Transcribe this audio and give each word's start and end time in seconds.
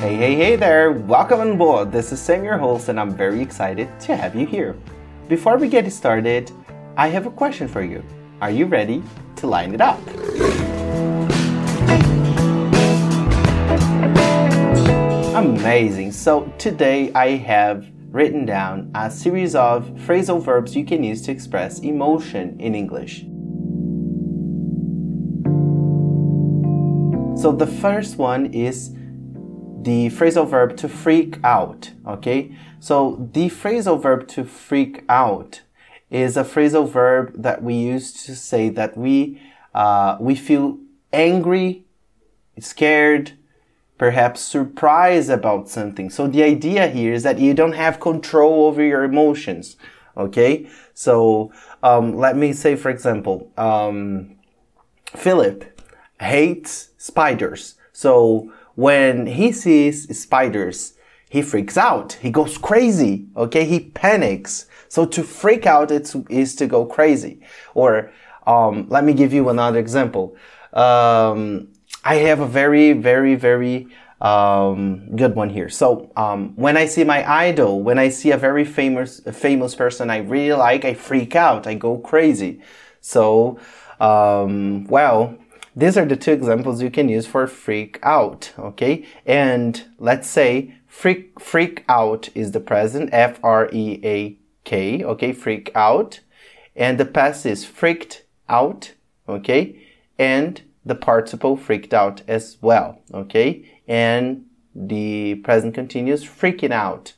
Hey, 0.00 0.16
hey, 0.16 0.34
hey 0.34 0.56
there! 0.56 0.92
Welcome 0.92 1.40
on 1.40 1.58
board. 1.58 1.92
This 1.92 2.10
is 2.10 2.22
Sam, 2.22 2.58
host, 2.58 2.88
and 2.88 2.98
I'm 2.98 3.14
very 3.14 3.42
excited 3.42 4.00
to 4.00 4.16
have 4.16 4.34
you 4.34 4.46
here. 4.46 4.74
Before 5.28 5.58
we 5.58 5.68
get 5.68 5.92
started, 5.92 6.50
I 6.96 7.08
have 7.08 7.26
a 7.26 7.30
question 7.30 7.68
for 7.68 7.82
you. 7.82 8.02
Are 8.40 8.50
you 8.50 8.64
ready 8.64 9.02
to 9.36 9.46
line 9.46 9.74
it 9.74 9.82
up? 9.82 10.00
Amazing. 15.36 16.12
So 16.12 16.50
today 16.56 17.12
I 17.12 17.36
have 17.36 17.86
written 18.08 18.46
down 18.46 18.90
a 18.94 19.10
series 19.10 19.54
of 19.54 19.86
phrasal 20.06 20.42
verbs 20.42 20.74
you 20.74 20.86
can 20.86 21.04
use 21.04 21.20
to 21.26 21.30
express 21.30 21.80
emotion 21.80 22.58
in 22.58 22.74
English. 22.74 23.26
So 27.38 27.52
the 27.52 27.66
first 27.66 28.16
one 28.16 28.46
is 28.54 28.96
the 29.82 30.08
phrasal 30.08 30.48
verb 30.48 30.76
to 30.76 30.88
freak 30.88 31.38
out. 31.42 31.90
Okay. 32.06 32.54
So 32.80 33.28
the 33.32 33.48
phrasal 33.48 34.00
verb 34.00 34.28
to 34.28 34.44
freak 34.44 35.04
out 35.08 35.62
is 36.10 36.36
a 36.36 36.44
phrasal 36.44 36.88
verb 36.88 37.32
that 37.34 37.62
we 37.62 37.74
use 37.74 38.12
to 38.24 38.34
say 38.34 38.68
that 38.70 38.96
we, 38.96 39.40
uh, 39.74 40.16
we 40.20 40.34
feel 40.34 40.78
angry, 41.12 41.84
scared, 42.58 43.32
perhaps 43.96 44.40
surprised 44.40 45.30
about 45.30 45.68
something. 45.68 46.10
So 46.10 46.26
the 46.26 46.42
idea 46.42 46.88
here 46.88 47.12
is 47.12 47.22
that 47.22 47.38
you 47.38 47.54
don't 47.54 47.72
have 47.72 48.00
control 48.00 48.64
over 48.66 48.82
your 48.82 49.04
emotions. 49.04 49.76
Okay. 50.16 50.68
So, 50.94 51.52
um, 51.82 52.16
let 52.16 52.36
me 52.36 52.52
say, 52.52 52.76
for 52.76 52.90
example, 52.90 53.50
um, 53.56 54.36
Philip 55.06 55.80
hates 56.20 56.90
spiders. 56.98 57.76
So 57.92 58.52
when 58.80 59.26
he 59.26 59.52
sees 59.52 59.96
spiders, 60.18 60.94
he 61.28 61.42
freaks 61.42 61.76
out. 61.76 62.14
He 62.24 62.30
goes 62.30 62.56
crazy. 62.56 63.26
Okay. 63.36 63.64
He 63.66 63.78
panics. 64.02 64.66
So 64.88 65.04
to 65.14 65.22
freak 65.22 65.66
out 65.66 65.90
it's, 65.90 66.16
is 66.28 66.56
to 66.56 66.66
go 66.66 66.86
crazy. 66.86 67.34
Or, 67.74 68.10
um, 68.46 68.86
let 68.88 69.04
me 69.04 69.12
give 69.12 69.32
you 69.34 69.50
another 69.50 69.78
example. 69.78 70.34
Um, 70.72 71.68
I 72.04 72.14
have 72.28 72.40
a 72.40 72.46
very, 72.46 72.94
very, 72.94 73.34
very, 73.34 73.86
um, 74.20 75.14
good 75.14 75.34
one 75.34 75.50
here. 75.50 75.68
So, 75.68 76.10
um, 76.16 76.40
when 76.56 76.76
I 76.76 76.86
see 76.86 77.04
my 77.04 77.20
idol, 77.48 77.82
when 77.82 77.98
I 77.98 78.08
see 78.08 78.30
a 78.32 78.38
very 78.38 78.64
famous, 78.64 79.20
famous 79.32 79.74
person 79.74 80.10
I 80.10 80.18
really 80.18 80.56
like, 80.56 80.84
I 80.84 80.94
freak 80.94 81.36
out. 81.36 81.66
I 81.66 81.74
go 81.74 81.98
crazy. 81.98 82.60
So, 83.00 83.58
um, 84.00 84.84
well, 84.86 85.36
these 85.74 85.96
are 85.96 86.04
the 86.04 86.16
two 86.16 86.32
examples 86.32 86.82
you 86.82 86.90
can 86.90 87.08
use 87.08 87.26
for 87.26 87.46
freak 87.46 87.98
out, 88.02 88.52
okay? 88.58 89.06
And 89.24 89.82
let's 89.98 90.28
say 90.28 90.74
freak, 90.86 91.38
freak 91.40 91.84
out 91.88 92.28
is 92.34 92.52
the 92.52 92.60
present, 92.60 93.10
F-R-E-A-K, 93.12 95.04
okay? 95.04 95.32
Freak 95.32 95.70
out. 95.74 96.20
And 96.74 96.98
the 96.98 97.04
past 97.04 97.46
is 97.46 97.64
freaked 97.64 98.24
out, 98.48 98.94
okay? 99.28 99.86
And 100.18 100.62
the 100.84 100.94
participle 100.94 101.56
freaked 101.56 101.94
out 101.94 102.22
as 102.26 102.56
well, 102.60 103.00
okay? 103.12 103.64
And 103.86 104.46
the 104.74 105.36
present 105.36 105.74
continuous 105.74 106.24
freaking 106.24 106.72
out, 106.72 107.14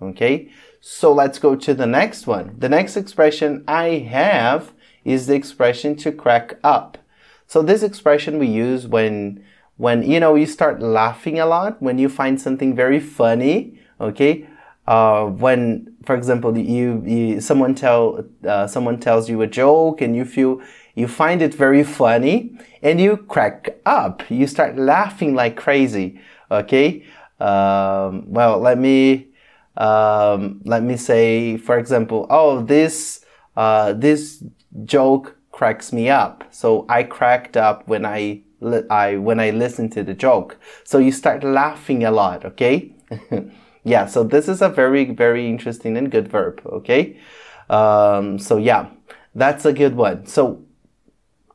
okay? 0.00 0.50
So 0.80 1.12
let's 1.12 1.38
go 1.38 1.56
to 1.56 1.74
the 1.74 1.86
next 1.86 2.26
one. 2.26 2.54
The 2.58 2.68
next 2.68 2.96
expression 2.96 3.64
I 3.66 3.98
have 4.08 4.72
is 5.04 5.26
the 5.26 5.34
expression 5.34 5.96
to 5.96 6.12
crack 6.12 6.58
up. 6.62 6.98
So 7.46 7.62
this 7.62 7.82
expression 7.82 8.38
we 8.38 8.46
use 8.46 8.86
when, 8.86 9.44
when, 9.76 10.02
you 10.02 10.20
know, 10.20 10.34
you 10.34 10.46
start 10.46 10.80
laughing 10.80 11.38
a 11.38 11.46
lot, 11.46 11.80
when 11.80 11.98
you 11.98 12.08
find 12.08 12.40
something 12.40 12.74
very 12.74 13.00
funny, 13.00 13.78
okay? 14.00 14.48
Uh, 14.86 15.26
when, 15.26 15.94
for 16.04 16.14
example, 16.14 16.56
you, 16.56 17.02
you 17.04 17.40
someone 17.40 17.74
tell, 17.74 18.24
uh, 18.46 18.66
someone 18.66 18.98
tells 18.98 19.28
you 19.28 19.42
a 19.42 19.46
joke 19.46 20.00
and 20.00 20.14
you 20.14 20.24
feel, 20.24 20.60
you 20.94 21.08
find 21.08 21.42
it 21.42 21.54
very 21.54 21.82
funny 21.82 22.58
and 22.82 23.00
you 23.00 23.16
crack 23.16 23.76
up. 23.84 24.22
You 24.30 24.46
start 24.46 24.76
laughing 24.76 25.34
like 25.34 25.56
crazy, 25.56 26.20
okay? 26.50 27.04
Um, 27.40 28.32
well, 28.32 28.58
let 28.58 28.78
me, 28.78 29.28
um, 29.76 30.62
let 30.64 30.82
me 30.82 30.96
say, 30.96 31.56
for 31.58 31.78
example, 31.78 32.26
oh, 32.30 32.62
this, 32.62 33.24
uh, 33.56 33.92
this 33.92 34.42
joke 34.84 35.35
cracks 35.56 35.90
me 35.90 36.10
up. 36.10 36.44
So 36.50 36.84
I 36.86 37.02
cracked 37.02 37.56
up 37.56 37.88
when 37.88 38.04
I, 38.04 38.42
I, 38.90 39.16
when 39.16 39.40
I 39.40 39.50
listened 39.50 39.90
to 39.92 40.02
the 40.02 40.12
joke. 40.12 40.58
So 40.84 40.98
you 40.98 41.10
start 41.10 41.42
laughing 41.42 42.04
a 42.04 42.10
lot, 42.10 42.44
okay? 42.44 42.94
yeah, 43.82 44.04
so 44.04 44.22
this 44.22 44.48
is 44.48 44.60
a 44.60 44.68
very, 44.68 45.06
very 45.06 45.48
interesting 45.48 45.96
and 45.96 46.10
good 46.10 46.28
verb, 46.28 46.60
okay? 46.66 47.18
Um, 47.70 48.38
so 48.38 48.58
yeah, 48.58 48.90
that's 49.34 49.64
a 49.64 49.72
good 49.72 49.96
one. 49.96 50.26
So 50.26 50.62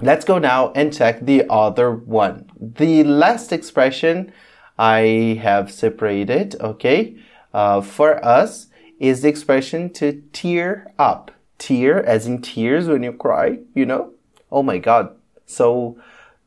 let's 0.00 0.24
go 0.24 0.38
now 0.38 0.72
and 0.72 0.92
check 0.92 1.20
the 1.20 1.44
other 1.48 1.92
one. 1.92 2.50
The 2.60 3.04
last 3.04 3.52
expression 3.52 4.32
I 4.76 5.38
have 5.40 5.70
separated, 5.70 6.56
okay, 6.60 7.16
uh, 7.52 7.80
for 7.80 8.24
us 8.24 8.66
is 8.98 9.22
the 9.22 9.28
expression 9.28 9.92
to 9.92 10.20
tear 10.32 10.92
up 10.98 11.30
tear 11.64 12.04
as 12.04 12.26
in 12.26 12.42
tears 12.42 12.88
when 12.88 13.02
you 13.02 13.12
cry, 13.12 13.58
you 13.74 13.86
know? 13.86 14.12
Oh 14.52 14.62
my 14.62 14.78
god. 14.78 15.16
So, 15.46 15.96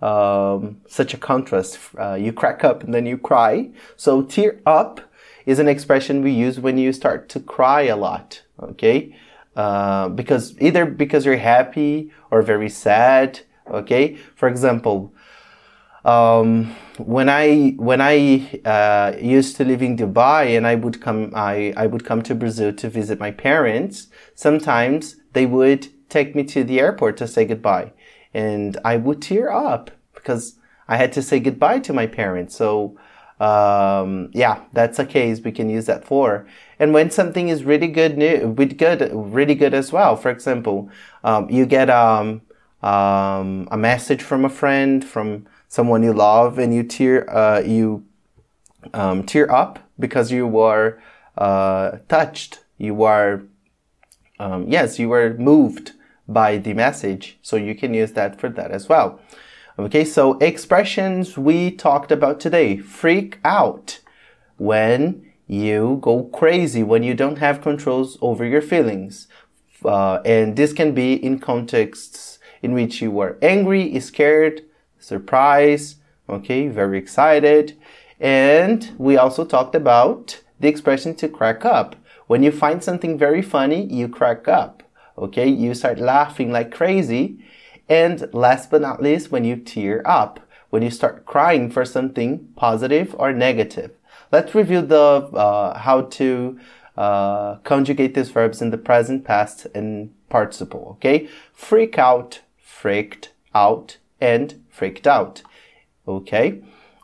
um, 0.02 0.82
such 0.88 1.14
a 1.16 1.18
contrast. 1.18 1.80
Uh, 1.98 2.14
you 2.14 2.32
crack 2.32 2.64
up 2.64 2.84
and 2.84 2.94
then 2.94 3.06
you 3.08 3.18
cry. 3.18 3.72
So 3.96 4.22
tear 4.22 4.60
up 4.66 5.02
is 5.48 5.58
an 5.58 5.68
expression 5.68 6.22
we 6.22 6.32
use 6.32 6.60
when 6.60 6.78
you 6.78 6.94
start 6.94 7.30
to 7.30 7.40
cry 7.40 7.84
a 7.84 7.96
lot. 7.96 8.44
Okay. 8.62 9.16
Uh, 9.56 10.10
because 10.10 10.56
either 10.62 10.86
because 10.86 11.26
you're 11.26 11.38
happy 11.38 12.12
or 12.30 12.44
very 12.44 12.70
sad. 12.70 13.40
Okay. 13.72 14.18
For 14.36 14.48
example, 14.48 15.14
um, 16.06 16.76
when 16.98 17.30
I 17.30 17.76
when 17.78 18.02
I 18.02 18.60
uh, 18.66 19.18
used 19.20 19.56
to 19.58 19.66
live 19.66 19.82
in 19.82 19.98
Dubai 19.98 20.58
and 20.58 20.66
I 20.66 20.76
would 20.76 21.02
come 21.02 21.32
I, 21.36 21.74
I 21.78 21.88
would 21.88 22.06
come 22.06 22.22
to 22.24 22.36
Brazil 22.36 22.74
to 22.74 22.90
visit 22.90 23.20
my 23.20 23.32
parents, 23.32 24.08
sometimes 24.36 25.18
they 25.34 25.46
would 25.46 25.88
take 26.10 26.36
me 26.36 26.44
to 26.46 26.64
the 26.64 26.80
airport 26.80 27.18
to 27.18 27.28
say 27.28 27.46
goodbye, 27.46 27.94
and 28.34 28.78
I 28.86 28.98
would 28.98 29.22
tear 29.22 29.52
up 29.52 29.92
because 30.16 30.58
I 30.88 30.98
had 30.98 31.12
to 31.14 31.22
say 31.22 31.40
goodbye 31.40 31.80
to 31.80 31.94
my 31.94 32.08
parents. 32.08 32.56
So 32.56 32.98
um, 33.40 34.32
yeah, 34.34 34.62
that's 34.74 34.98
a 35.00 35.06
case 35.06 35.42
we 35.42 35.52
can 35.52 35.70
use 35.70 35.86
that 35.86 36.04
for. 36.06 36.48
And 36.80 36.94
when 36.94 37.12
something 37.12 37.50
is 37.50 37.64
really 37.64 37.88
good, 37.88 38.18
new, 38.18 38.54
good, 38.54 39.12
really 39.14 39.56
good 39.56 39.74
as 39.74 39.92
well. 39.92 40.16
For 40.16 40.32
example, 40.32 40.90
um, 41.24 41.50
you 41.50 41.66
get 41.66 41.90
um, 41.90 42.42
um, 42.82 43.68
a 43.72 43.78
message 43.78 44.22
from 44.24 44.46
a 44.46 44.50
friend 44.50 45.06
from 45.06 45.46
someone 45.68 46.04
you 46.04 46.14
love 46.14 46.58
and 46.58 46.74
you 46.74 46.84
tear 46.84 47.30
uh, 47.30 47.60
you 47.60 48.06
um, 48.94 49.24
tear 49.24 49.52
up 49.52 49.80
because 50.00 50.32
you 50.32 50.60
are 50.60 51.02
uh, 51.38 51.98
touched. 52.08 52.60
You 52.78 53.04
are 53.04 53.44
um, 54.40 54.68
yes 54.68 55.00
you 55.00 55.10
were 55.10 55.34
moved 55.36 55.94
by 56.28 56.58
the 56.58 56.74
message. 56.74 57.38
So 57.42 57.56
you 57.56 57.76
can 57.76 57.94
use 57.94 58.14
that 58.14 58.40
for 58.40 58.50
that 58.50 58.72
as 58.72 58.90
well. 58.90 59.20
Okay 59.80 60.04
so 60.04 60.38
expressions 60.40 61.38
we 61.38 61.72
talked 61.72 62.12
about 62.12 62.40
today. 62.40 62.78
Freak 62.78 63.40
out 63.44 64.00
when 64.58 65.24
you 65.48 65.98
go 66.02 66.26
crazy 66.26 66.84
when 66.84 67.04
you 67.04 67.14
don't 67.14 67.38
have 67.38 67.62
controls 67.62 68.18
over 68.22 68.44
your 68.44 68.62
feelings. 68.62 69.28
Uh, 69.86 70.20
and 70.26 70.56
this 70.58 70.74
can 70.74 70.94
be 70.94 71.14
in 71.14 71.40
contexts 71.40 72.40
in 72.62 72.74
which 72.74 73.02
you 73.02 73.12
were 73.12 73.38
angry 73.42 74.00
scared 74.00 74.62
surprise, 75.08 75.96
okay, 76.28 76.68
very 76.68 76.98
excited. 76.98 77.78
And 78.20 78.92
we 78.98 79.18
also 79.18 79.46
talked 79.46 79.76
about 79.76 80.42
the 80.60 80.68
expression 80.68 81.16
to 81.16 81.28
crack 81.30 81.64
up. 81.64 81.96
When 82.28 82.44
you 82.44 82.52
find 82.52 82.84
something 82.84 83.18
very 83.18 83.42
funny, 83.42 83.86
you 83.86 84.10
crack 84.10 84.48
up, 84.48 84.84
okay? 85.18 85.48
You 85.48 85.74
start 85.74 86.00
laughing 86.00 86.52
like 86.52 86.72
crazy. 86.72 87.38
And 87.88 88.28
last 88.34 88.70
but 88.70 88.82
not 88.82 89.02
least, 89.02 89.32
when 89.32 89.46
you 89.46 89.56
tear 89.56 90.02
up, 90.06 90.42
when 90.70 90.84
you 90.84 90.90
start 90.90 91.26
crying 91.26 91.72
for 91.72 91.86
something 91.86 92.50
positive 92.58 93.16
or 93.18 93.32
negative. 93.32 93.92
Let's 94.30 94.54
review 94.54 94.82
the 94.82 95.30
uh, 95.34 95.80
how 95.80 96.02
to 96.02 96.60
uh, 96.98 97.56
conjugate 97.64 98.14
these 98.14 98.30
verbs 98.30 98.62
in 98.62 98.72
the 98.72 98.78
present, 98.78 99.24
past, 99.24 99.68
and 99.74 100.12
participle. 100.28 100.98
Okay, 100.98 101.30
freak 101.54 101.98
out, 101.98 102.42
freaked 102.58 103.32
out, 103.56 103.98
and 104.20 104.64
freaked 104.70 105.08
out. 105.08 105.44
Okay. 106.08 106.62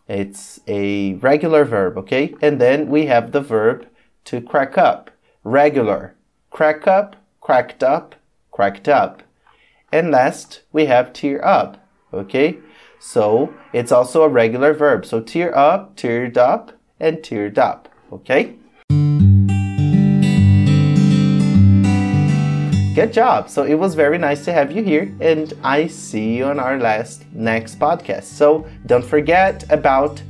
It's 0.08 0.60
a 0.68 1.14
regular 1.16 1.66
verb. 1.66 1.98
Okay. 1.98 2.36
And 2.42 2.60
then 2.60 2.90
we 2.90 3.06
have 3.08 3.32
the 3.32 3.42
verb 3.42 3.88
to 4.26 4.42
crack 4.42 4.78
up. 4.78 5.12
Regular. 5.44 6.16
Crack 6.50 6.88
up, 6.88 7.16
cracked 7.42 7.84
up, 7.84 8.16
cracked 8.52 8.88
up. 8.88 9.24
And 9.92 10.12
last, 10.12 10.62
we 10.72 10.86
have 10.86 11.14
tear 11.14 11.44
up. 11.44 11.86
Okay. 12.14 12.58
So 13.00 13.54
it's 13.74 13.92
also 13.92 14.24
a 14.24 14.30
regular 14.30 14.74
verb. 14.74 15.06
So 15.06 15.20
tear 15.20 15.56
up, 15.58 15.98
teared 15.98 16.38
up, 16.38 16.72
and 17.00 17.18
teared 17.18 17.58
up. 17.58 17.90
Okay? 18.12 18.56
Good 22.94 23.12
job. 23.12 23.50
So 23.50 23.64
it 23.64 23.74
was 23.74 23.96
very 23.96 24.20
nice 24.20 24.46
to 24.46 24.54
have 24.54 24.72
you 24.72 24.84
here, 24.84 25.12
and 25.20 25.52
I 25.64 25.88
see 25.88 26.38
you 26.38 26.46
on 26.46 26.60
our 26.60 26.78
last 26.78 27.26
next 27.34 27.80
podcast. 27.80 28.26
So 28.26 28.68
don't 28.86 29.04
forget 29.04 29.66
about 29.72 30.22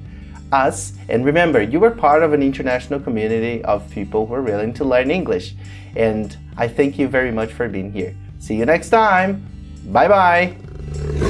us, 0.54 0.94
and 1.10 1.25
remember, 1.25 1.62
you 1.62 1.83
are 1.83 1.92
part 1.92 2.24
of 2.24 2.31
an 2.31 2.42
international 2.42 3.01
community 3.01 3.62
of 3.65 3.89
people 3.89 4.25
who 4.25 4.33
are 4.36 4.42
willing 4.42 4.74
to 4.75 4.86
learn 4.86 5.12
English. 5.12 5.56
And 5.98 6.38
I 6.56 6.69
thank 6.69 6.98
you 6.98 7.10
very 7.10 7.31
much 7.31 7.51
for 7.51 7.68
being 7.68 7.92
here. 7.92 8.15
See 8.39 8.56
you 8.56 8.66
next 8.66 8.92
time. 8.92 9.45
Bye 9.88 10.07
bye. 10.07 11.23